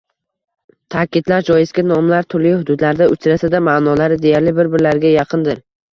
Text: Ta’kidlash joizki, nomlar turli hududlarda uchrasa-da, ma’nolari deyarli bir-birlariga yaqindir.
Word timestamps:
Ta’kidlash 0.93 1.45
joizki, 1.51 1.83
nomlar 1.91 2.27
turli 2.35 2.53
hududlarda 2.55 3.09
uchrasa-da, 3.17 3.61
ma’nolari 3.69 4.19
deyarli 4.25 4.55
bir-birlariga 4.61 5.13
yaqindir. 5.19 5.63